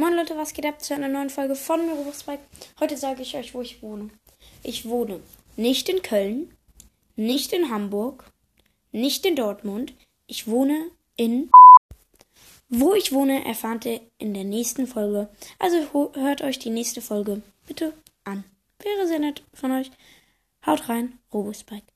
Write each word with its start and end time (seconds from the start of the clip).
Moin 0.00 0.14
Leute, 0.14 0.34
was 0.34 0.54
geht 0.54 0.64
ab 0.64 0.80
zu 0.80 0.94
einer 0.94 1.08
neuen 1.08 1.28
Folge 1.28 1.54
von 1.54 1.86
Robusbike? 1.90 2.40
Heute 2.80 2.96
sage 2.96 3.20
ich 3.20 3.36
euch, 3.36 3.52
wo 3.52 3.60
ich 3.60 3.82
wohne. 3.82 4.08
Ich 4.62 4.88
wohne 4.88 5.20
nicht 5.56 5.90
in 5.90 6.00
Köln, 6.00 6.56
nicht 7.16 7.52
in 7.52 7.68
Hamburg, 7.68 8.24
nicht 8.92 9.26
in 9.26 9.36
Dortmund. 9.36 9.92
Ich 10.26 10.48
wohne 10.48 10.90
in. 11.16 11.50
Wo 12.70 12.94
ich 12.94 13.12
wohne, 13.12 13.44
erfahrt 13.44 13.84
ihr 13.84 14.00
in 14.16 14.32
der 14.32 14.44
nächsten 14.44 14.86
Folge. 14.86 15.28
Also 15.58 15.76
hört 16.14 16.40
euch 16.40 16.58
die 16.58 16.70
nächste 16.70 17.02
Folge 17.02 17.42
bitte 17.66 17.92
an. 18.24 18.44
Wäre 18.78 19.06
sehr 19.06 19.18
nett 19.18 19.42
von 19.52 19.70
euch. 19.70 19.90
Haut 20.64 20.88
rein, 20.88 21.18
Robusbike. 21.30 21.89